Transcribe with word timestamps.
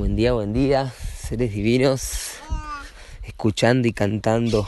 Buen 0.00 0.16
día, 0.16 0.32
buen 0.32 0.54
día, 0.54 0.94
seres 1.28 1.52
divinos, 1.52 2.30
escuchando 3.22 3.86
y 3.86 3.92
cantando 3.92 4.66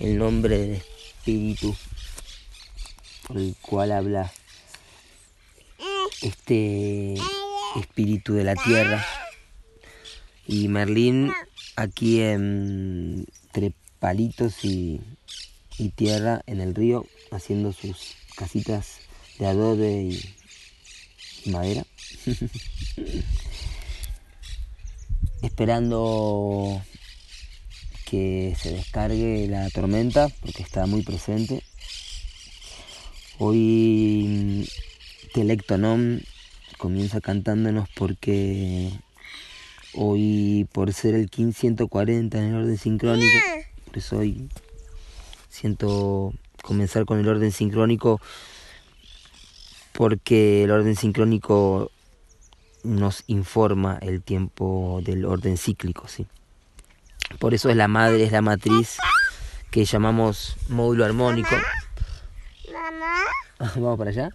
el 0.00 0.16
nombre 0.16 0.56
del 0.56 0.72
Espíritu, 0.72 1.76
por 3.28 3.36
el 3.36 3.54
cual 3.60 3.92
habla 3.92 4.32
este 6.22 7.12
Espíritu 7.76 8.32
de 8.32 8.44
la 8.44 8.54
Tierra. 8.54 9.04
Y 10.46 10.68
Merlín 10.68 11.30
aquí 11.76 12.22
en 12.22 13.26
palitos 13.98 14.64
y, 14.64 15.02
tierra 15.94 16.40
en 16.46 16.62
el 16.62 16.74
río 16.74 17.04
haciendo 17.30 17.74
sus 17.74 18.16
casitas 18.34 19.00
de 19.38 19.46
adobe 19.46 20.04
y, 20.04 21.50
madera. 21.50 21.84
Esperando 25.54 26.82
que 28.06 28.56
se 28.58 28.72
descargue 28.72 29.46
la 29.48 29.70
tormenta 29.70 30.28
porque 30.40 30.64
está 30.64 30.84
muy 30.86 31.04
presente. 31.04 31.62
Hoy 33.38 34.68
Telectonom 35.32 36.18
comienza 36.76 37.20
cantándonos 37.20 37.88
porque 37.94 38.90
hoy 39.94 40.66
por 40.72 40.92
ser 40.92 41.14
el 41.14 41.30
1540 41.30 42.36
en 42.36 42.44
el 42.46 42.54
orden 42.56 42.76
sincrónico 42.76 43.38
hoy 44.10 44.48
siento 45.50 46.34
comenzar 46.64 47.04
con 47.04 47.20
el 47.20 47.28
orden 47.28 47.52
sincrónico 47.52 48.20
porque 49.92 50.64
el 50.64 50.72
orden 50.72 50.96
sincrónico 50.96 51.92
nos 52.84 53.24
informa 53.26 53.98
el 54.00 54.22
tiempo 54.22 55.00
del 55.02 55.24
orden 55.24 55.56
cíclico, 55.56 56.06
¿sí? 56.06 56.26
Por 57.38 57.54
eso 57.54 57.70
es 57.70 57.76
la 57.76 57.88
madre, 57.88 58.24
es 58.24 58.32
la 58.32 58.42
matriz 58.42 58.98
que 59.70 59.84
llamamos 59.84 60.56
módulo 60.68 61.04
armónico. 61.04 61.56
Vamos 63.58 63.98
para 63.98 64.10
allá. 64.10 64.30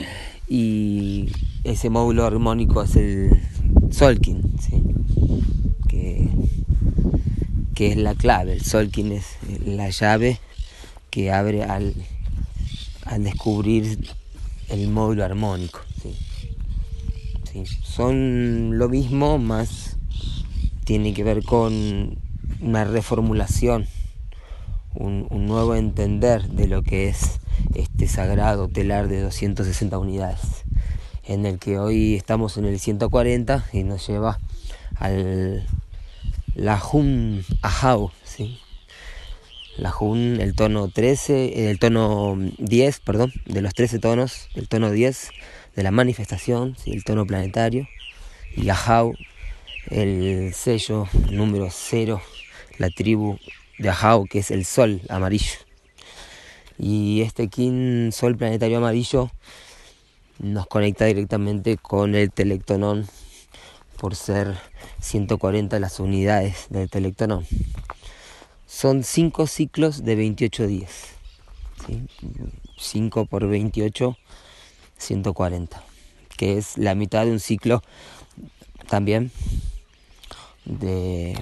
y 0.48 1.32
ese 1.64 1.88
módulo 1.88 2.26
armónico 2.26 2.82
es 2.82 2.96
el 2.96 3.40
Solkin, 3.90 4.58
¿sí? 4.60 4.82
que 5.88 6.28
que 7.74 7.92
es 7.92 7.96
la 7.96 8.14
clave. 8.14 8.54
El 8.54 8.62
Solkin 8.62 9.12
es 9.12 9.36
la 9.64 9.88
llave 9.90 10.40
que 11.10 11.32
abre 11.32 11.64
al, 11.64 11.94
al 13.06 13.24
descubrir 13.24 13.98
el 14.68 14.88
módulo 14.88 15.24
armónico. 15.24 15.80
Son 17.82 18.78
lo 18.78 18.88
mismo, 18.88 19.36
más 19.38 19.96
tiene 20.84 21.12
que 21.12 21.22
ver 21.22 21.44
con 21.44 22.16
una 22.60 22.84
reformulación, 22.84 23.86
un, 24.94 25.26
nuevo 25.30 25.74
entender 25.74 26.48
de 26.48 26.66
lo 26.66 26.82
que 26.82 27.08
es 27.08 27.40
este 27.74 28.08
sagrado 28.08 28.68
telar 28.68 29.08
de 29.08 29.20
260 29.20 29.98
unidades, 29.98 30.64
en 31.24 31.44
el 31.44 31.58
que 31.58 31.78
hoy 31.78 32.14
estamos 32.14 32.56
en 32.56 32.64
el 32.64 32.78
140 32.78 33.66
y 33.72 33.82
nos 33.84 34.06
lleva 34.06 34.38
al 34.96 35.66
la 36.54 36.78
Jun 36.78 37.44
Ahau, 37.62 38.10
¿sí? 38.24 38.58
La 39.76 39.90
Jun, 39.90 40.40
el 40.40 40.54
tono 40.54 40.88
13, 40.88 41.70
el 41.70 41.78
tono 41.78 42.36
10, 42.58 43.00
perdón, 43.00 43.32
de 43.46 43.62
los 43.62 43.74
13 43.74 43.98
tonos, 43.98 44.48
el 44.54 44.68
tono 44.68 44.90
10 44.90 45.30
de 45.74 45.82
la 45.82 45.90
manifestación, 45.90 46.76
¿sí? 46.76 46.92
el 46.92 47.04
tono 47.04 47.26
planetario, 47.26 47.88
y 48.56 48.68
Ahau, 48.68 49.14
el 49.90 50.52
sello 50.54 51.08
número 51.30 51.68
0, 51.70 52.20
la 52.78 52.90
tribu 52.90 53.38
de 53.78 53.88
Ahau, 53.88 54.26
que 54.26 54.40
es 54.40 54.50
el 54.50 54.64
sol 54.64 55.00
amarillo. 55.08 55.58
Y 56.78 57.20
este 57.20 57.48
Kin 57.48 58.10
Sol 58.12 58.36
Planetario 58.36 58.78
Amarillo 58.78 59.30
nos 60.38 60.66
conecta 60.66 61.04
directamente 61.04 61.76
con 61.76 62.14
el 62.14 62.32
Telectonón 62.32 63.06
por 64.02 64.16
ser 64.16 64.56
140 65.00 65.78
las 65.78 66.00
unidades 66.00 66.66
del 66.70 66.90
telectonón. 66.90 67.46
Son 68.66 69.04
5 69.04 69.46
ciclos 69.46 70.02
de 70.02 70.16
28 70.16 70.66
días. 70.66 70.90
5 72.78 73.26
por 73.26 73.46
28, 73.46 74.16
140. 75.02 75.82
Que 76.36 76.58
es 76.58 76.78
la 76.78 76.94
mitad 76.94 77.24
de 77.24 77.32
un 77.32 77.40
ciclo 77.40 77.82
también 78.88 79.30
de 80.64 81.38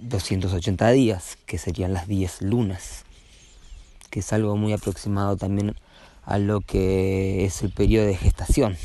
280 0.00 0.90
días, 0.90 1.38
que 1.46 1.58
serían 1.58 1.92
las 1.92 2.08
10 2.08 2.42
lunas. 2.42 3.04
Que 4.10 4.20
es 4.20 4.32
algo 4.32 4.56
muy 4.56 4.72
aproximado 4.72 5.36
también 5.36 5.74
a 6.24 6.38
lo 6.38 6.60
que 6.60 7.44
es 7.44 7.62
el 7.62 7.70
periodo 7.70 8.06
de 8.06 8.16
gestación. 8.16 8.76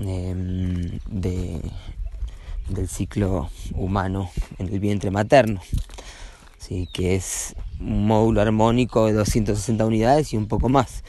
Em, 0.00 1.00
de, 1.10 1.60
del 2.68 2.88
ciclo 2.88 3.50
humano 3.74 4.30
en 4.58 4.68
el 4.68 4.78
vientre 4.78 5.10
materno, 5.10 5.60
que 6.92 7.16
es 7.16 7.54
un 7.80 8.06
módulo 8.06 8.42
armónico 8.42 9.06
de 9.06 9.14
260 9.14 9.86
unidades 9.86 10.32
y 10.32 10.36
un 10.36 10.46
poco 10.46 10.68
más. 10.68 11.02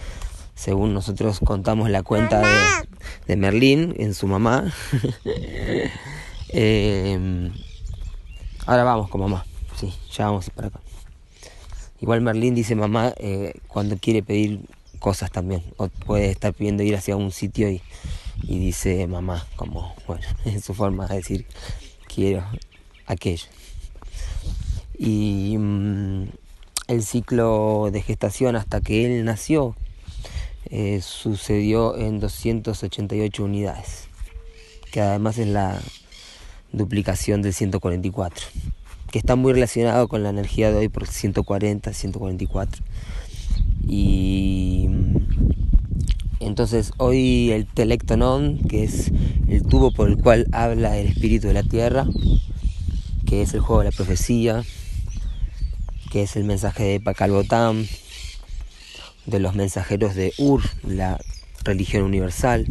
Según 0.59 0.93
nosotros 0.93 1.39
contamos 1.39 1.89
la 1.89 2.03
cuenta 2.03 2.39
de, 2.41 2.87
de 3.27 3.35
Merlín 3.37 3.95
en 3.97 4.13
su 4.13 4.27
mamá. 4.27 4.73
Em, 6.51 7.53
ahora 8.65 8.83
vamos 8.83 9.07
con 9.09 9.21
mamá. 9.21 9.45
Sí, 9.75 9.93
ya 10.11 10.25
vamos 10.25 10.49
para 10.49 10.69
acá. 10.69 10.79
Igual 12.01 12.21
Merlín 12.21 12.55
dice 12.55 12.73
mamá 12.73 13.13
eh, 13.17 13.53
cuando 13.67 13.97
quiere 13.97 14.23
pedir 14.23 14.61
cosas 14.97 15.31
también. 15.31 15.63
O 15.77 15.89
puede 15.89 16.31
estar 16.31 16.51
pidiendo 16.53 16.81
ir 16.81 16.95
hacia 16.95 17.15
un 17.15 17.31
sitio 17.31 17.69
y 17.69 17.83
y 18.43 18.59
dice 18.59 19.07
mamá, 19.07 19.45
como, 19.55 19.93
bueno, 20.07 20.23
en 20.45 20.61
su 20.61 20.73
forma 20.73 21.07
de 21.07 21.15
decir, 21.15 21.45
quiero 22.13 22.43
aquello. 23.05 23.47
Y 24.97 25.55
mm, 25.57 26.29
el 26.87 27.03
ciclo 27.03 27.89
de 27.91 28.01
gestación 28.01 28.55
hasta 28.55 28.81
que 28.81 29.05
él 29.05 29.25
nació 29.25 29.75
eh, 30.65 31.01
sucedió 31.01 31.97
en 31.97 32.19
288 32.19 33.43
unidades, 33.43 34.07
que 34.91 35.01
además 35.01 35.37
es 35.37 35.47
la 35.47 35.79
duplicación 36.71 37.41
del 37.41 37.53
144, 37.53 38.45
que 39.11 39.19
está 39.19 39.35
muy 39.35 39.53
relacionado 39.53 40.07
con 40.07 40.23
la 40.23 40.29
energía 40.29 40.71
de 40.71 40.77
hoy 40.77 40.89
por 40.89 41.07
140, 41.07 41.93
144. 41.93 42.83
Y 43.87 44.87
entonces 46.39 46.91
hoy 46.97 47.51
el 47.51 47.65
telectonon, 47.65 48.59
que 48.59 48.83
es 48.83 49.11
el 49.47 49.63
tubo 49.63 49.91
por 49.91 50.09
el 50.09 50.17
cual 50.17 50.47
habla 50.51 50.97
el 50.97 51.07
espíritu 51.07 51.47
de 51.47 51.53
la 51.53 51.63
tierra, 51.63 52.05
que 53.25 53.41
es 53.41 53.53
el 53.53 53.61
juego 53.61 53.79
de 53.81 53.91
la 53.91 53.95
profecía, 53.95 54.63
que 56.11 56.23
es 56.23 56.35
el 56.35 56.43
mensaje 56.43 56.83
de 56.83 56.99
Pacalbotán, 56.99 57.85
de 59.29 59.39
los 59.39 59.55
mensajeros 59.55 60.15
de 60.15 60.33
Ur, 60.37 60.61
la 60.83 61.19
religión 61.63 62.03
universal, 62.03 62.65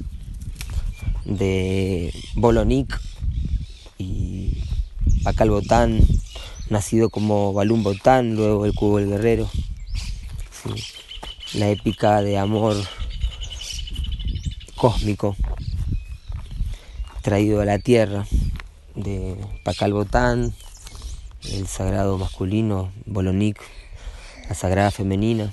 de 1.25 2.13
Bolonik 2.35 3.01
y 3.99 4.65
Pacalbotán, 5.23 6.01
nacido 6.71 7.11
como 7.11 7.53
Balún 7.53 7.83
Botán, 7.83 8.35
luego 8.35 8.67
el 8.67 8.75
cubo 8.75 8.99
del 8.99 9.09
guerrero, 9.09 9.49
la 11.55 11.69
épica 11.69 12.21
de 12.23 12.39
amor 12.39 12.77
cósmico 14.77 15.37
traído 17.23 17.61
a 17.61 17.65
la 17.65 17.79
tierra 17.79 18.27
de 18.95 19.37
Pacal 19.65 19.93
Botán, 19.93 20.55
el 21.53 21.67
sagrado 21.67 22.19
masculino 22.19 22.91
Bolonic, 23.07 23.61
la 24.49 24.55
sagrada 24.55 24.91
femenina, 24.91 25.53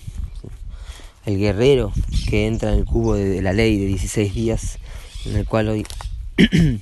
el 1.25 1.38
guerrero 1.38 1.92
que 2.30 2.48
entra 2.48 2.72
en 2.72 2.80
el 2.80 2.86
cubo 2.86 3.16
de 3.16 3.42
la 3.42 3.54
ley 3.54 3.77
de 3.77 3.86
16 3.88 4.33
días, 4.33 4.80
en 5.25 5.36
el 5.36 5.45
cual 5.45 5.69
hoy 5.69 5.86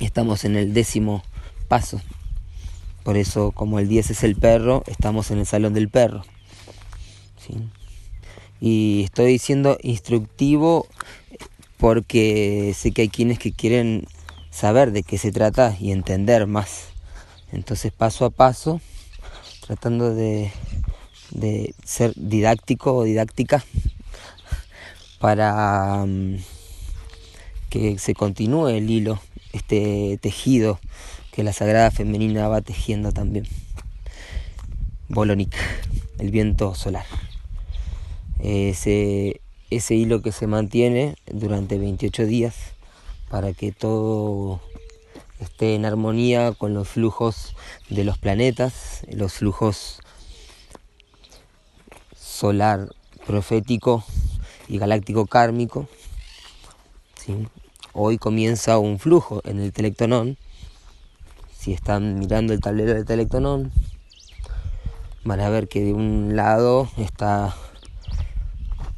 estamos 0.00 0.44
en 0.44 0.56
el 0.56 0.72
décimo 0.72 1.22
paso. 1.68 2.00
Por 3.02 3.16
eso, 3.16 3.52
como 3.52 3.78
el 3.78 3.88
10 3.88 4.10
es 4.10 4.24
el 4.24 4.36
perro, 4.36 4.82
estamos 4.86 5.30
en 5.30 5.38
el 5.38 5.46
salón 5.46 5.74
del 5.74 5.88
perro. 5.88 6.24
Y 8.60 9.02
estoy 9.04 9.38
siendo 9.38 9.78
instructivo 9.82 10.86
porque 11.76 12.74
sé 12.76 12.90
que 12.90 13.02
hay 13.02 13.08
quienes 13.08 13.38
que 13.38 13.52
quieren 13.52 14.06
saber 14.50 14.90
de 14.90 15.02
qué 15.02 15.18
se 15.18 15.30
trata 15.30 15.76
y 15.78 15.92
entender 15.92 16.46
más. 16.46 16.88
Entonces 17.52 17.92
paso 17.92 18.24
a 18.24 18.30
paso 18.30 18.80
tratando 19.66 20.14
de, 20.14 20.50
ser 21.84 22.12
didáctico 22.16 22.94
o 22.94 23.04
didáctica 23.04 23.64
para 25.18 26.04
mm, 26.06 26.36
que 27.70 27.98
se 27.98 28.14
continúe 28.14 28.68
el 28.68 28.90
hilo, 28.90 29.20
este 29.52 30.18
tejido 30.20 30.78
que 31.32 31.42
la 31.42 31.52
Sagrada 31.52 31.90
Femenina 31.90 32.48
va 32.48 32.60
tejiendo 32.60 33.12
también. 33.12 33.46
Bolonic, 35.08 35.54
el 36.18 36.30
viento 36.30 36.74
solar. 36.74 37.06
Ese, 38.38 39.40
ese 39.70 39.94
hilo 39.94 40.22
que 40.22 40.32
se 40.32 40.46
mantiene 40.46 41.16
durante 41.26 41.78
28 41.78 42.26
días 42.26 42.54
para 43.28 43.52
que 43.52 43.72
todo 43.72 44.60
esté 45.40 45.74
en 45.74 45.84
armonía 45.84 46.52
con 46.52 46.74
los 46.74 46.88
flujos 46.88 47.54
de 47.90 48.04
los 48.04 48.18
planetas, 48.18 49.02
los 49.10 49.34
flujos 49.34 50.00
solar 52.36 52.90
profético 53.26 54.04
y 54.68 54.76
galáctico 54.76 55.26
kármico. 55.26 55.88
Hoy 57.94 58.18
comienza 58.18 58.78
un 58.78 58.98
flujo 58.98 59.40
en 59.44 59.58
el 59.58 59.72
telectonón. 59.72 60.36
Si 61.56 61.72
están 61.72 62.18
mirando 62.18 62.52
el 62.52 62.60
tablero 62.60 62.92
del 62.92 63.06
telectonón, 63.06 63.72
van 65.24 65.40
a 65.40 65.48
ver 65.48 65.66
que 65.66 65.80
de 65.80 65.94
un 65.94 66.36
lado 66.36 66.90
está 66.98 67.56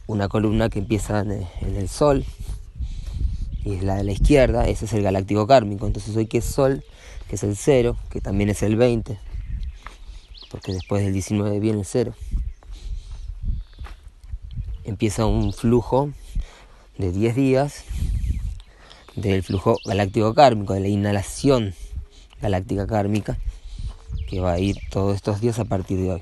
una 0.09 0.29
columna 0.29 0.69
que 0.69 0.81
empieza 0.81 1.21
en 1.21 1.77
el 1.77 1.89
Sol 1.89 2.25
y 3.65 3.75
es 3.75 3.85
la 3.85 3.95
de 3.95 4.05
la 4.05 4.13
izquierda, 4.13 4.67
ese 4.67 4.87
es 4.87 4.93
el 4.95 5.03
galáctico 5.03 5.47
kármico. 5.47 5.87
Entonces 5.87 6.17
hoy 6.17 6.27
que 6.27 6.39
es 6.39 6.45
Sol, 6.45 6.83
que 7.29 7.37
es 7.37 7.45
el 7.45 7.57
0, 7.57 7.97
que 8.11 8.21
también 8.21 8.51
es 8.51 8.65
el 8.65 8.75
20, 8.75 9.17
porque 10.51 10.73
después 10.73 11.05
del 11.05 11.13
19 11.13 11.61
viene 11.61 11.79
el 11.79 11.87
0, 11.87 12.15
empieza 14.89 15.27
un 15.27 15.53
flujo 15.53 16.11
de 16.97 17.13
10 17.13 17.37
días 17.37 17.85
del 19.17 19.43
flujo 19.43 19.77
galáctico 19.85 20.33
kármico, 20.35 20.75
de 20.75 20.81
la 20.81 20.89
inhalación 20.89 21.75
galáctica 22.41 22.87
kármica, 22.87 23.39
que 24.29 24.41
va 24.41 24.53
a 24.53 24.59
ir 24.59 24.77
todos 24.91 25.15
estos 25.15 25.41
días 25.41 25.59
a 25.59 25.65
partir 25.65 25.99
de 25.99 26.13
hoy. 26.13 26.21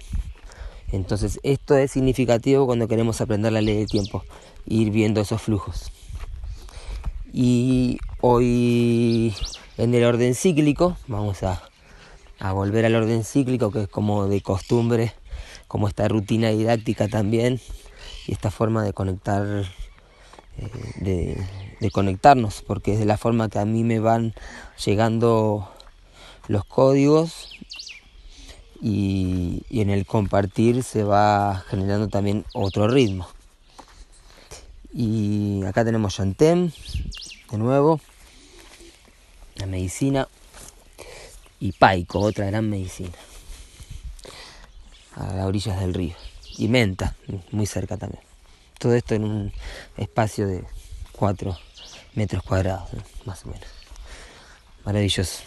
Entonces 0.92 1.38
esto 1.42 1.76
es 1.76 1.92
significativo 1.92 2.66
cuando 2.66 2.88
queremos 2.88 3.20
aprender 3.20 3.52
la 3.52 3.60
ley 3.60 3.76
del 3.76 3.86
tiempo, 3.86 4.24
ir 4.66 4.90
viendo 4.90 5.20
esos 5.20 5.42
flujos. 5.42 5.92
Y 7.32 7.98
hoy 8.20 9.34
en 9.78 9.94
el 9.94 10.04
orden 10.04 10.34
cíclico, 10.34 10.96
vamos 11.06 11.42
a, 11.42 11.62
volver 12.52 12.84
al 12.84 12.94
orden 12.94 13.24
cíclico, 13.24 13.70
que 13.70 13.82
es 13.82 13.88
como 13.88 14.26
de 14.26 14.40
costumbre, 14.40 15.12
como 15.68 15.86
esta 15.88 16.08
rutina 16.08 16.50
didáctica 16.50 17.08
también, 17.08 17.60
y 18.26 18.32
esta 18.32 18.50
forma 18.50 18.82
de 18.82 18.92
conectar, 18.92 19.64
eh, 20.58 21.46
de 21.80 21.90
conectarnos, 21.90 22.62
porque 22.62 22.94
es 22.94 22.98
de 22.98 23.06
la 23.06 23.16
forma 23.16 23.48
que 23.48 23.58
a 23.58 23.64
mí 23.64 23.84
me 23.84 24.00
van 24.00 24.34
llegando 24.84 25.70
los 26.48 26.64
códigos 26.64 27.56
y, 28.80 29.62
en 29.70 29.90
el 29.90 30.06
compartir 30.06 30.82
se 30.82 31.02
va 31.02 31.64
generando 31.68 32.08
también 32.08 32.44
otro 32.54 32.88
ritmo. 32.88 33.28
Y 34.92 35.62
acá 35.64 35.84
tenemos 35.84 36.16
Yantem, 36.16 36.70
de 37.50 37.58
nuevo, 37.58 38.00
la 39.56 39.66
medicina, 39.66 40.28
y 41.60 41.72
Paico, 41.72 42.20
otra 42.20 42.46
gran 42.46 42.68
medicina, 42.68 43.10
a 45.14 45.34
las 45.34 45.46
orillas 45.46 45.80
del 45.80 45.94
río, 45.94 46.14
y 46.56 46.68
Menta, 46.68 47.14
muy 47.50 47.66
cerca 47.66 47.96
también. 47.96 48.22
Todo 48.78 48.94
esto 48.94 49.14
en 49.14 49.24
un 49.24 49.52
espacio 49.96 50.46
de 50.46 50.64
4 51.12 51.56
metros 52.14 52.42
cuadrados, 52.42 52.90
más 53.24 53.44
o 53.44 53.48
menos. 53.48 53.68
Maravilloso, 54.84 55.42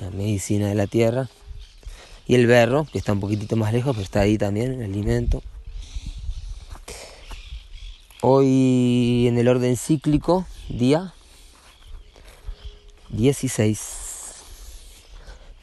la 0.00 0.10
medicina 0.10 0.68
de 0.68 0.74
la 0.74 0.86
tierra 0.86 1.28
y 2.26 2.34
el 2.34 2.46
berro, 2.46 2.86
que 2.90 2.98
está 2.98 3.12
un 3.12 3.20
poquitito 3.20 3.56
más 3.56 3.72
lejos, 3.72 3.94
pero 3.94 4.04
está 4.04 4.20
ahí 4.20 4.38
también, 4.38 4.74
el 4.74 4.90
alimento. 4.90 5.42
Hoy 8.20 9.26
en 9.28 9.38
el 9.38 9.48
orden 9.48 9.76
cíclico, 9.76 10.46
día 10.68 11.14
16 13.10 13.80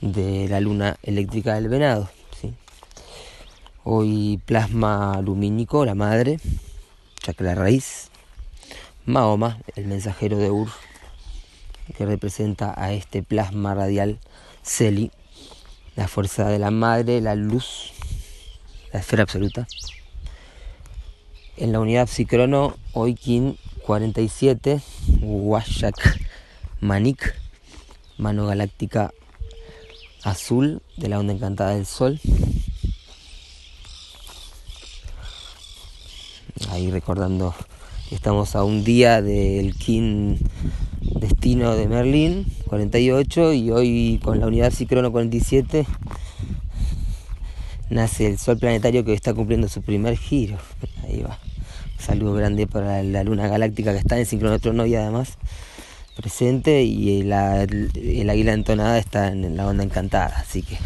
de 0.02 0.48
la 0.48 0.60
luna 0.60 0.98
eléctrica 1.04 1.56
del 1.56 1.70
venado. 1.70 2.10
Hoy 3.88 4.42
plasma 4.48 5.22
lumínico, 5.22 5.86
la 5.86 5.94
madre, 5.94 6.40
la 7.38 7.54
raíz. 7.54 8.10
Mahoma, 9.06 9.60
el 9.76 9.86
mensajero 9.86 10.40
de 10.40 10.50
Ur, 10.50 10.70
que 11.96 12.08
representa 12.08 12.74
a 12.76 12.94
este 12.94 13.22
plasma 13.22 13.76
radial 13.76 14.18
Celi 14.64 15.12
la 15.96 16.08
fuerza 16.08 16.50
de 16.50 16.58
la 16.58 16.72
madre, 16.72 17.22
la 17.22 17.36
luz, 17.36 17.94
la 18.92 19.02
esfera 19.02 19.22
absoluta. 19.22 19.68
En 21.56 21.72
la 21.72 21.80
unidad 21.80 22.08
psicrono, 22.08 22.78
Oikin 22.94 23.56
47, 23.86 24.82
Washak 25.22 26.20
Manik, 26.82 27.36
mano 28.18 28.48
galáctica 28.48 29.14
azul 30.24 30.82
de 30.98 31.08
la 31.08 31.20
onda 31.20 31.34
encantada 31.34 31.76
del 31.76 31.86
sol. 31.86 32.20
Ahí 36.76 36.92
recordando 36.92 37.56
que 38.10 38.16
estamos 38.16 38.54
a 38.54 38.66
un 38.66 38.84
día 38.84 39.22
del 39.22 39.76
Kin 39.76 40.38
destino 41.22 41.74
de 41.74 41.88
Merlín 41.88 42.48
48 42.68 43.54
y 43.54 43.72
hoy 43.72 44.20
con 44.22 44.42
la 44.42 44.48
unidad 44.48 44.74
Cicrono 44.74 45.10
47 45.14 45.86
nace 47.90 48.28
el 48.28 48.38
sol 48.38 48.58
planetario 48.58 49.06
que 49.06 49.14
está 49.14 49.34
cumpliendo 49.34 49.70
su 49.70 49.84
primer 49.84 50.18
giro. 50.18 50.58
Ahí 51.04 51.22
va. 51.22 51.40
saludo 51.98 52.34
grande 52.34 52.68
para 52.68 53.02
la 53.04 53.24
luna 53.24 53.48
galáctica 53.48 53.94
que 53.94 54.00
está 54.00 54.20
en 54.20 54.26
sincronotrono 54.26 54.86
y 54.86 54.96
además 54.96 55.38
presente 56.18 56.84
y 56.84 57.22
el 57.22 57.32
águila 57.32 58.52
entonada 58.52 59.00
está 59.00 59.30
en 59.30 59.56
la 59.56 59.66
onda 59.66 59.86
encantada. 59.86 60.40
Así 60.40 60.62
que 60.62 60.78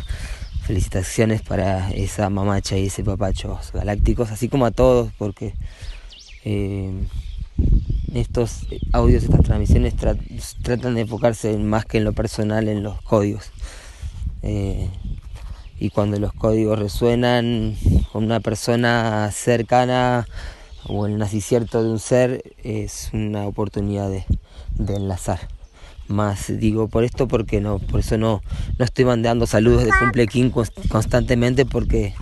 felicitaciones 0.70 1.42
para 1.42 1.90
esa 1.90 2.30
mamacha 2.30 2.78
y 2.78 2.86
ese 2.86 3.04
papachos 3.04 3.72
galácticos, 3.74 4.30
así 4.30 4.50
como 4.50 4.68
a 4.68 4.72
todos 4.72 5.12
porque 5.18 5.56
eh, 6.46 6.92
estos 8.14 8.68
audios, 8.94 9.24
estas 9.24 9.42
transmisiones 9.42 9.96
tratan 9.96 10.94
de 10.94 11.02
enfocarse 11.02 11.58
más 11.58 11.86
que 11.86 11.98
en 11.98 12.04
lo 12.04 12.14
personal, 12.14 12.68
en 12.68 12.84
los 12.84 13.02
códigos. 13.02 13.52
Eh, 14.44 14.88
y 15.80 15.90
cuando 15.90 16.20
los 16.20 16.34
códigos 16.34 16.78
resuenan 16.78 17.76
con 18.12 18.26
una 18.26 18.40
persona 18.40 19.32
cercana 19.32 20.28
o 20.86 21.08
el 21.08 21.18
nacicierto 21.18 21.82
de 21.82 21.90
un 21.90 22.00
ser, 22.00 22.44
es 22.64 23.10
una 23.12 23.48
oportunidad 23.48 24.08
de, 24.12 24.24
enlazar. 24.78 25.40
Más 26.10 26.48
digo 26.60 26.88
por 26.88 27.04
esto 27.04 27.28
porque 27.28 27.62
no, 27.62 27.78
por 27.78 28.00
eso 28.00 28.18
no, 28.18 28.42
no 28.78 28.86
estoy 28.86 29.06
mandando 29.06 29.46
saludos 29.46 29.86
de 29.86 29.92
cumple 29.92 30.28
constantemente 30.90 31.66
porque 31.68 32.16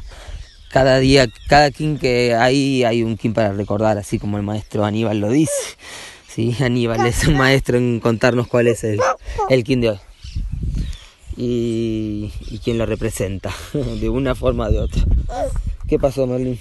cada 0.70 1.00
día, 1.00 1.27
cada 1.48 1.72
kin 1.72 1.98
que 1.98 2.36
hay, 2.36 2.84
hay 2.84 3.01
un 3.01 3.15
kin 3.15 3.34
para 3.34 3.53
recordar, 3.53 3.98
así 3.98 4.20
como 4.20 4.38
el 4.38 4.44
maestro 4.44 4.84
Aníbal 4.84 5.20
lo 5.20 5.29
dice. 5.29 5.53
Sí, 6.27 6.56
Aníbal 6.60 7.06
es 7.06 7.25
un 7.25 7.38
maestro 7.38 7.77
en 7.77 8.01
contarnos 8.01 8.48
cuál 8.48 8.67
es 8.67 8.84
el, 8.84 9.00
el 9.50 9.63
kin 9.63 9.82
de 9.82 9.91
hoy. 9.91 10.00
Y, 11.38 12.34
y 12.50 12.60
quién 12.60 12.77
lo 12.77 12.86
representa, 12.86 13.56
de 13.74 14.10
una 14.10 14.36
forma 14.36 14.67
o 14.67 14.72
de 14.72 14.79
otra. 14.79 15.03
¿Qué 15.88 15.98
pasó, 15.98 16.27
Merlin? 16.27 16.60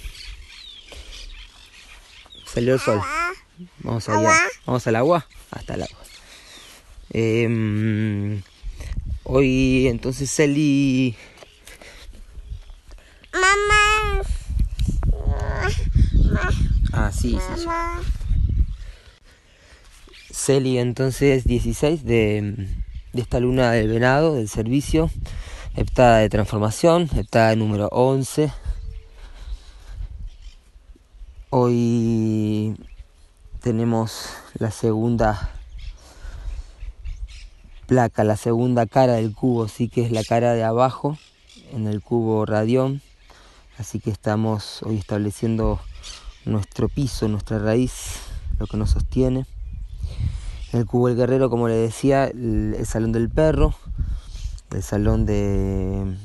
Salió 2.45 2.75
el 2.75 2.79
sol. 2.79 3.01
Vamos 3.83 4.07
allá. 4.07 4.33
Vamos 4.65 4.87
al 4.87 4.95
agua. 4.95 5.27
Hasta 5.51 5.73
el 5.73 5.83
agua. 5.83 6.06
Em, 7.11 8.41
hoy 9.23 9.87
entonces 9.87 10.37
Eli 10.39 11.15
Ah, 16.93 17.11
sí, 17.11 17.37
sí. 17.55 17.67
Celi 20.31 20.79
entonces 20.79 21.43
16 21.43 22.03
de, 22.05 22.67
esta 23.13 23.39
luna 23.39 23.71
del 23.71 23.87
venado, 23.87 24.35
del 24.35 24.49
servicio, 24.49 25.11
heptada 25.75 26.19
de 26.19 26.29
transformación, 26.29 27.09
heptada 27.15 27.55
número 27.55 27.87
11. 27.91 28.51
Hoy 31.49 32.75
tenemos 33.61 34.29
la 34.57 34.71
segunda 34.71 35.56
placa, 37.87 38.23
la 38.23 38.37
segunda 38.37 38.85
cara 38.85 39.13
del 39.13 39.33
cubo, 39.33 39.67
sí 39.67 39.89
que 39.89 40.05
es 40.05 40.11
la 40.11 40.23
cara 40.23 40.53
de 40.53 40.63
abajo 40.63 41.17
en 41.73 41.87
el 41.87 42.01
cubo 42.01 42.45
radión 42.45 43.01
Así 43.77 43.99
que 43.99 44.09
estamos 44.09 44.81
hoy 44.81 44.97
estableciendo 44.97 45.79
nuestro 46.45 46.89
piso, 46.89 47.27
nuestra 47.27 47.59
raíz, 47.59 48.21
lo 48.57 48.65
que 48.65 48.75
nos 48.75 48.89
sostiene. 48.89 49.45
El 50.73 50.87
cubo 50.87 51.09
del 51.09 51.17
guerrero, 51.17 51.51
como 51.51 51.67
le 51.67 51.75
decía, 51.75 52.25
el, 52.25 52.75
salón 52.87 53.11
del 53.11 53.29
perro, 53.29 53.75
el 54.71 54.81
salón 54.81 55.27
de 55.27 56.17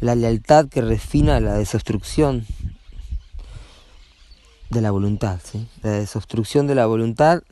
la 0.00 0.14
lealtad 0.14 0.68
que 0.68 0.82
refina 0.82 1.40
la 1.40 1.54
desobstrucción 1.54 2.44
de 4.68 4.82
la 4.82 4.90
voluntad. 4.90 5.40
La 5.82 5.92
desobstrucción 5.92 6.66
de 6.66 6.74
la 6.74 6.84
voluntad 6.84 7.44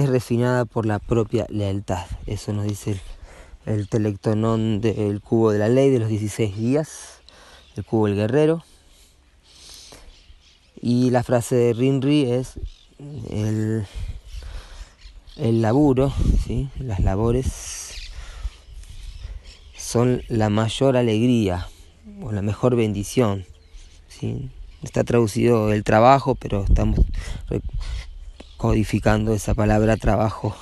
es 0.00 0.08
refinada 0.08 0.64
por 0.64 0.86
la 0.86 0.98
propia 0.98 1.46
lealtad. 1.48 2.06
Eso 2.26 2.52
nos 2.52 2.64
dice 2.64 2.92
el, 2.92 3.00
el 3.66 3.88
telectonón 3.88 4.80
del 4.80 5.20
cubo 5.20 5.52
de 5.52 5.58
la 5.58 5.68
ley 5.68 5.90
de 5.90 5.98
los 5.98 6.08
16 6.08 6.56
días, 6.56 7.20
el 7.76 7.84
cubo 7.84 8.06
del 8.06 8.16
guerrero. 8.16 8.64
Y 10.80 11.10
la 11.10 11.22
frase 11.22 11.56
de 11.56 11.72
Rinri 11.74 12.30
es 12.30 12.58
el, 13.30 13.86
el 15.36 15.62
laburo, 15.62 16.12
¿sí? 16.46 16.68
las 16.78 17.00
labores 17.00 17.94
son 19.76 20.22
la 20.28 20.48
mayor 20.48 20.96
alegría 20.96 21.68
o 22.22 22.32
la 22.32 22.42
mejor 22.42 22.76
bendición. 22.76 23.44
¿sí? 24.08 24.50
Está 24.82 25.04
traducido 25.04 25.72
el 25.72 25.84
trabajo, 25.84 26.34
pero 26.34 26.64
estamos 26.64 27.00
codificando 28.60 29.32
esa 29.32 29.54
palabra 29.54 29.96
trabajo 29.96 30.54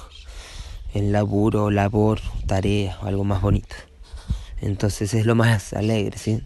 en 0.95 1.11
laburo, 1.11 1.69
labor, 1.73 2.21
tarea, 2.47 2.97
algo 3.03 3.25
más 3.25 3.43
bonito. 3.43 3.75
Entonces 4.61 5.15
es 5.15 5.27
lo 5.27 5.35
más 5.35 5.73
alegre, 5.73 6.17
¿sí? 6.17 6.41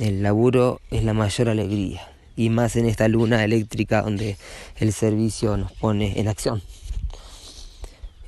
El 0.00 0.24
laburo 0.24 0.80
es 0.90 1.04
la 1.04 1.14
mayor 1.14 1.48
alegría 1.48 2.00
y 2.34 2.50
más 2.50 2.74
en 2.74 2.86
esta 2.86 3.06
luna 3.06 3.44
eléctrica 3.44 4.02
donde 4.02 4.36
el 4.78 4.92
servicio 4.92 5.56
nos 5.56 5.70
pone 5.70 6.18
en 6.18 6.26
acción. 6.26 6.62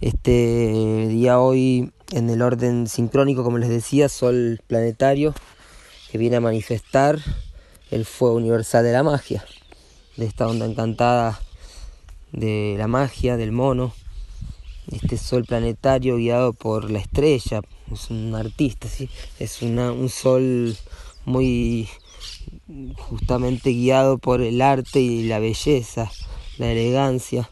Este 0.00 1.08
día 1.08 1.40
hoy 1.40 1.90
en 2.12 2.30
el 2.30 2.40
orden 2.42 2.86
sincrónico, 2.86 3.42
como 3.42 3.58
les 3.58 3.68
decía, 3.68 4.08
sol 4.08 4.60
planetario 4.68 5.34
que 6.12 6.18
viene 6.18 6.36
a 6.36 6.40
manifestar 6.40 7.18
el 7.90 8.04
fuego 8.04 8.36
universal 8.36 8.84
de 8.84 8.92
la 8.92 9.02
magia, 9.02 9.44
de 10.16 10.26
esta 10.26 10.46
onda 10.46 10.66
encantada 10.66 11.40
de 12.32 12.76
la 12.78 12.86
magia, 12.86 13.36
del 13.36 13.52
mono, 13.52 13.92
este 14.90 15.16
sol 15.16 15.44
planetario 15.44 16.16
guiado 16.16 16.52
por 16.52 16.90
la 16.90 16.98
estrella, 16.98 17.62
es 17.92 18.10
un 18.10 18.34
artista, 18.34 18.88
¿sí? 18.88 19.08
es 19.38 19.62
un 19.62 20.08
sol 20.08 20.76
muy 21.24 21.88
justamente 22.96 23.70
guiado 23.70 24.18
por 24.18 24.40
el 24.40 24.60
arte 24.62 25.00
y 25.00 25.24
la 25.24 25.38
belleza, 25.38 26.10
la 26.58 26.70
elegancia, 26.72 27.50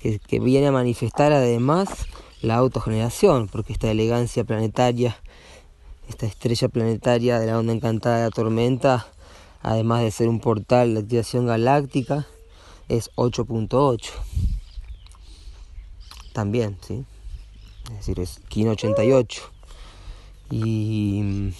que, 0.00 0.18
que 0.18 0.40
viene 0.40 0.68
a 0.68 0.72
manifestar 0.72 1.32
además 1.32 1.88
la 2.42 2.56
autogeneración, 2.56 3.48
porque 3.48 3.72
esta 3.72 3.90
elegancia 3.90 4.44
planetaria, 4.44 5.16
esta 6.08 6.26
estrella 6.26 6.68
planetaria 6.68 7.38
de 7.38 7.46
la 7.46 7.58
onda 7.58 7.72
encantada 7.72 8.18
de 8.18 8.24
la 8.24 8.30
tormenta, 8.30 9.06
además 9.62 10.02
de 10.02 10.10
ser 10.10 10.28
un 10.28 10.40
portal 10.40 10.94
de 10.94 11.00
activación 11.00 11.46
galáctica, 11.46 12.26
es 12.88 13.10
8.8. 13.16 14.10
También, 16.32 16.76
¿sí? 16.86 17.04
Es 17.90 17.96
decir, 17.98 18.20
es 18.20 18.40
KIN 18.48 18.68
88. 18.68 19.42
Y 20.50 21.52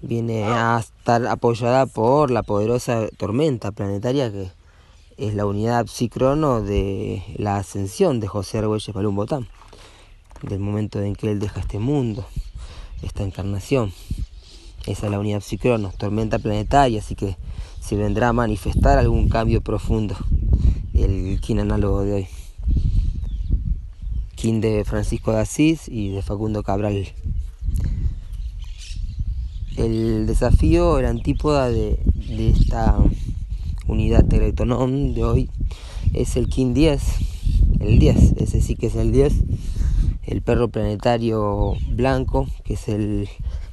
viene 0.00 0.44
a 0.44 0.80
estar 0.80 1.26
apoyada 1.26 1.86
por 1.86 2.30
la 2.30 2.42
poderosa 2.42 3.06
tormenta 3.16 3.70
planetaria 3.70 4.32
que 4.32 4.50
es 5.16 5.34
la 5.34 5.46
unidad 5.46 5.86
psicrono 5.86 6.60
de 6.62 7.22
la 7.36 7.58
ascensión 7.58 8.18
de 8.18 8.26
José 8.26 8.58
Argüelles 8.58 8.92
Balún 8.92 9.14
Botán, 9.14 9.48
del 10.42 10.58
momento 10.58 11.00
en 11.00 11.14
que 11.14 11.30
él 11.30 11.38
deja 11.38 11.60
este 11.60 11.78
mundo, 11.78 12.26
esta 13.02 13.22
encarnación. 13.22 13.92
Esa 14.86 15.06
es 15.06 15.12
la 15.12 15.20
unidad 15.20 15.40
psicrono, 15.40 15.92
tormenta 15.96 16.40
planetaria, 16.40 16.98
así 16.98 17.14
que 17.14 17.36
se 17.82 17.96
vendrá 17.96 18.28
a 18.28 18.32
manifestar 18.32 18.98
algún 18.98 19.28
cambio 19.28 19.60
profundo 19.60 20.16
el 20.94 21.40
kin 21.40 21.58
análogo 21.58 22.02
de 22.04 22.12
hoy. 22.12 22.26
Kin 24.36 24.60
de 24.60 24.84
Francisco 24.84 25.32
de 25.32 25.40
Asís 25.40 25.88
y 25.88 26.10
de 26.10 26.22
Facundo 26.22 26.62
Cabral. 26.62 27.08
El 29.76 30.26
desafío, 30.26 30.98
el 30.98 31.06
antípoda 31.06 31.70
de, 31.70 31.98
esta 32.28 32.96
unidad 33.88 34.24
telectonón 34.26 35.14
de 35.14 35.24
hoy 35.24 35.50
es 36.12 36.36
el 36.36 36.48
King 36.48 36.74
10, 36.74 37.02
el 37.80 37.98
10, 37.98 38.34
ese 38.36 38.60
sí 38.60 38.76
que 38.76 38.86
es 38.86 38.96
el 38.96 39.12
10, 39.12 39.32
el 40.24 40.42
perro 40.42 40.68
planetario 40.68 41.76
blanco, 41.90 42.46
que 42.64 42.74
es 42.74 42.88
el 42.88 43.28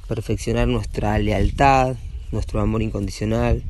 perfeccionar 0.08 0.66
nuestra 0.66 1.18
lealtad, 1.18 1.96
nuestro 2.32 2.60
amor 2.60 2.82
incondicional, 2.82 3.62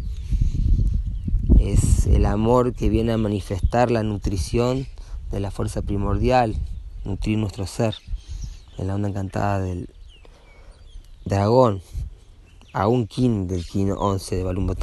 es 1.61 2.07
el 2.07 2.25
amor 2.25 2.73
que 2.73 2.89
viene 2.89 3.13
a 3.13 3.19
manifestar 3.19 3.91
la 3.91 4.03
nutrición 4.03 4.87
de 5.31 5.41
la 5.41 5.51
fuerza 5.51 5.83
primordial, 5.83 6.57
nutrir 7.05 7.37
nuestro 7.37 7.67
ser, 7.67 7.95
en 8.79 8.87
la 8.87 8.95
onda 8.95 9.11
encantada 9.11 9.61
del 9.61 9.91
dragón, 11.27 11.83
a 12.73 12.89
un 12.89 13.07
kin 13.07 13.47
del 13.47 13.67
kin 13.67 13.93
11 13.93 14.37
de 14.37 14.43
Balum 14.43 14.75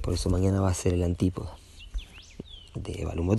Por 0.00 0.14
eso 0.14 0.30
mañana 0.30 0.60
va 0.60 0.70
a 0.70 0.74
ser 0.74 0.94
el 0.94 1.02
antípodo 1.02 1.50
de 2.74 3.04
Balum 3.04 3.36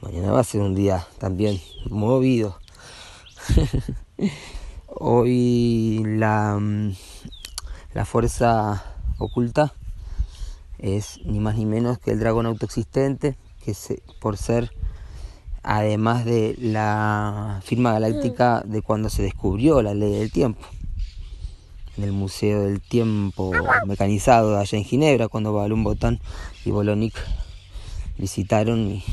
Mañana 0.00 0.32
va 0.32 0.40
a 0.40 0.44
ser 0.44 0.62
un 0.62 0.74
día 0.74 1.06
también 1.18 1.60
movido. 1.90 2.58
Hoy 4.86 6.02
la, 6.04 6.58
la 7.92 8.04
fuerza 8.06 8.84
oculta 9.18 9.74
es 10.78 11.20
ni 11.24 11.40
más 11.40 11.56
ni 11.56 11.66
menos 11.66 11.98
que 11.98 12.10
el 12.10 12.20
dragón 12.20 12.46
autoexistente, 12.46 13.36
que 13.64 13.74
se, 13.74 14.02
por 14.20 14.36
ser 14.36 14.70
además 15.62 16.24
de 16.24 16.54
la 16.58 17.60
firma 17.64 17.92
galáctica 17.92 18.62
de 18.64 18.82
cuando 18.82 19.08
se 19.08 19.22
descubrió 19.22 19.82
la 19.82 19.94
ley 19.94 20.12
del 20.12 20.30
tiempo. 20.30 20.60
En 21.96 22.04
el 22.04 22.12
Museo 22.12 22.62
del 22.62 22.80
Tiempo 22.80 23.52
Mecanizado 23.86 24.58
allá 24.58 24.76
en 24.76 24.84
Ginebra, 24.84 25.28
cuando 25.28 25.52
Balún 25.52 25.84
Botán 25.84 26.20
y 26.64 26.70
Bolonic 26.70 27.14
visitaron 28.18 28.90
y, 28.90 29.04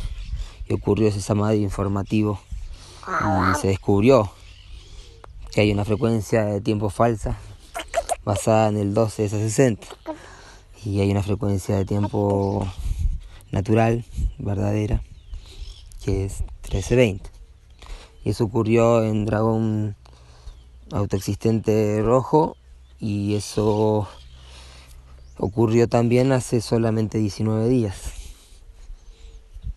ocurrió 0.73 1.09
ese 1.09 1.21
samadhi 1.21 1.61
informativo 1.61 2.39
y 3.51 3.59
se 3.59 3.67
descubrió 3.67 4.31
que 5.51 5.61
hay 5.61 5.71
una 5.71 5.83
frecuencia 5.83 6.45
de 6.45 6.61
tiempo 6.61 6.89
falsa 6.89 7.37
basada 8.23 8.69
en 8.69 8.77
el 8.77 8.93
12 8.93 9.23
de 9.23 9.29
60 9.29 9.87
y 10.83 10.99
hay 10.99 11.11
una 11.11 11.21
frecuencia 11.21 11.75
de 11.75 11.85
tiempo 11.85 12.67
natural, 13.51 14.03
verdadera, 14.39 15.03
que 16.03 16.25
es 16.25 16.41
1320. 16.63 17.29
Y 18.23 18.29
eso 18.31 18.45
ocurrió 18.45 19.03
en 19.03 19.25
Dragón 19.25 19.95
Autoexistente 20.91 22.01
Rojo 22.01 22.57
y 22.99 23.35
eso 23.35 24.07
ocurrió 25.37 25.87
también 25.87 26.31
hace 26.31 26.61
solamente 26.61 27.17
19 27.17 27.67
días, 27.69 28.13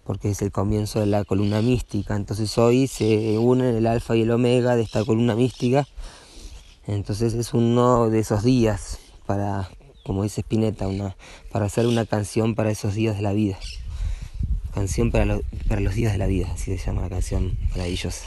porque 0.05 0.31
es 0.31 0.43
el 0.43 0.53
comienzo 0.53 1.01
de 1.01 1.07
la 1.07 1.25
columna 1.25 1.63
mística. 1.63 2.17
Entonces 2.17 2.57
hoy 2.59 2.87
se 2.87 3.39
unen 3.39 3.75
el 3.77 3.87
alfa 3.87 4.17
y 4.17 4.23
el 4.23 4.31
omega 4.31 4.77
de 4.77 4.83
esta 4.83 5.05
columna 5.05 5.35
mística. 5.35 5.87
Entonces 6.87 7.35
es 7.35 7.55
uno 7.55 8.11
de 8.11 8.19
esos 8.19 8.43
días 8.43 8.99
para, 9.25 9.71
como 10.05 10.23
dice 10.23 10.43
Spinetta, 10.43 10.87
para 11.51 11.67
hacer 11.67 11.87
una 11.87 12.07
canción 12.07 12.55
para 12.55 12.71
esos 12.71 12.95
días 12.95 13.17
de 13.17 13.23
la 13.23 13.33
vida. 13.33 13.59
Canción 14.73 15.11
para, 15.11 15.39
para 15.69 15.81
los 15.81 15.95
días 15.95 16.13
de 16.13 16.19
la 16.19 16.27
vida, 16.27 16.49
así 16.53 16.77
se 16.77 16.87
llama 16.87 17.03
la 17.03 17.09
canción 17.09 17.59
maravillosa 17.71 18.25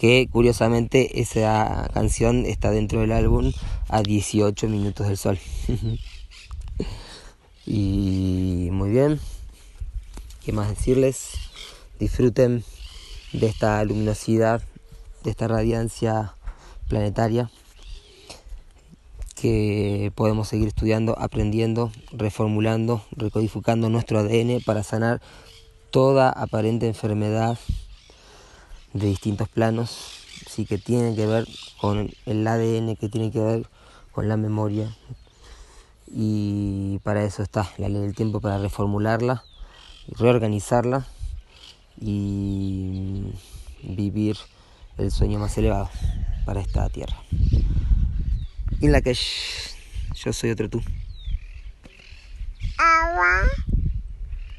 que 0.00 0.30
curiosamente 0.32 1.20
esa 1.20 1.90
canción 1.92 2.46
está 2.46 2.70
dentro 2.70 3.00
del 3.00 3.12
álbum 3.12 3.52
a 3.86 4.00
18 4.00 4.66
minutos 4.66 5.06
del 5.06 5.18
sol. 5.18 5.38
y 7.66 8.70
muy 8.72 8.88
bien, 8.88 9.20
¿qué 10.42 10.54
más 10.54 10.70
decirles? 10.70 11.32
Disfruten 11.98 12.64
de 13.34 13.46
esta 13.46 13.84
luminosidad, 13.84 14.62
de 15.22 15.32
esta 15.32 15.48
radiancia 15.48 16.34
planetaria 16.88 17.50
que 19.40 20.12
podemos 20.14 20.48
seguir 20.48 20.68
estudiando, 20.68 21.18
aprendiendo, 21.18 21.90
reformulando, 22.12 23.02
recodificando 23.12 23.88
nuestro 23.88 24.18
ADN 24.18 24.60
para 24.64 24.82
sanar 24.82 25.22
toda 25.90 26.28
aparente 26.28 26.86
enfermedad 26.86 27.58
de 28.92 29.06
distintos 29.06 29.48
planos, 29.48 29.96
sí 30.46 30.66
que 30.66 30.78
tienen 30.78 31.16
que 31.16 31.26
ver 31.26 31.48
con 31.80 32.10
el 32.26 32.46
ADN, 32.46 32.96
que 32.96 33.08
tiene 33.08 33.30
que 33.30 33.40
ver 33.40 33.66
con 34.12 34.28
la 34.28 34.36
memoria. 34.36 34.94
Y 36.06 36.98
para 37.02 37.24
eso 37.24 37.42
está 37.42 37.70
la 37.78 37.88
ley 37.88 38.02
del 38.02 38.14
tiempo, 38.14 38.40
para 38.40 38.58
reformularla, 38.58 39.44
reorganizarla 40.08 41.06
y 42.00 43.32
vivir 43.82 44.36
el 44.98 45.10
sueño 45.10 45.38
más 45.38 45.56
elevado 45.56 45.88
para 46.44 46.60
esta 46.60 46.88
tierra. 46.88 47.16
En 48.80 48.92
la 48.92 49.02
que 49.02 49.14
yo 49.14 50.32
soy 50.32 50.50
otro 50.50 50.68
tú. 50.70 50.82